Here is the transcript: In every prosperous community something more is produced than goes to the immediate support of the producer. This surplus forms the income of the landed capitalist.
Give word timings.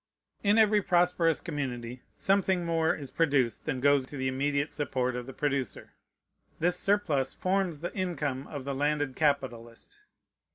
In 0.41 0.57
every 0.57 0.81
prosperous 0.81 1.41
community 1.41 2.01
something 2.17 2.65
more 2.65 2.95
is 2.95 3.11
produced 3.11 3.67
than 3.67 3.79
goes 3.79 4.07
to 4.07 4.17
the 4.17 4.27
immediate 4.27 4.73
support 4.73 5.15
of 5.15 5.27
the 5.27 5.31
producer. 5.31 5.93
This 6.59 6.75
surplus 6.79 7.35
forms 7.35 7.81
the 7.81 7.93
income 7.95 8.47
of 8.47 8.65
the 8.65 8.73
landed 8.73 9.15
capitalist. 9.15 9.99